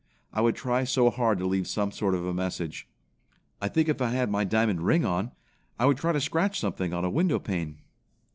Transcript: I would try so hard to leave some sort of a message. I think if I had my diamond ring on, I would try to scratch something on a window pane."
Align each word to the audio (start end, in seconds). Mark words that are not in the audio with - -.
I 0.33 0.41
would 0.41 0.55
try 0.55 0.83
so 0.83 1.11
hard 1.11 1.37
to 1.37 1.45
leave 1.45 1.67
some 1.67 1.91
sort 1.91 2.15
of 2.15 2.25
a 2.25 2.33
message. 2.33 2.87
I 3.61 3.67
think 3.67 3.87
if 3.87 4.01
I 4.01 4.09
had 4.09 4.31
my 4.31 4.43
diamond 4.43 4.81
ring 4.81 5.05
on, 5.05 5.31
I 5.77 5.85
would 5.85 5.97
try 5.97 6.11
to 6.11 6.19
scratch 6.19 6.59
something 6.59 6.91
on 6.91 7.05
a 7.05 7.09
window 7.11 7.37
pane." 7.37 7.77